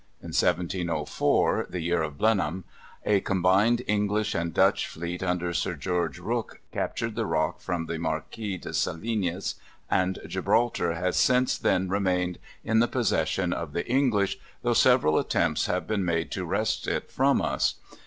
In 0.19 0.29
1704, 0.29 1.67
the 1.69 1.79
year 1.79 2.01
of 2.01 2.17
Blenheim, 2.17 2.63
a 3.05 3.19
combined 3.19 3.83
English 3.85 4.33
and 4.33 4.51
Dutch 4.51 4.87
fleet 4.87 5.21
under 5.21 5.53
Sir 5.53 5.75
George 5.75 6.17
Rooke 6.17 6.59
captured 6.71 7.13
the 7.13 7.27
Rock 7.27 7.59
from 7.59 7.85
the 7.85 7.99
Marquis 7.99 8.57
de 8.57 8.73
Salines, 8.73 9.53
and 9.91 10.17
Gibraltar 10.25 10.95
has 10.95 11.17
since 11.17 11.55
then 11.55 11.87
remained 11.87 12.39
in 12.63 12.79
the 12.79 12.87
possession 12.87 13.53
of 13.53 13.73
the 13.73 13.87
English, 13.87 14.39
though 14.63 14.73
several 14.73 15.19
attempts 15.19 15.67
have 15.67 15.85
been 15.85 16.03
made 16.03 16.31
to 16.31 16.45
wrest 16.45 16.87
it 16.87 17.11
from 17.11 17.39
us. 17.39 17.75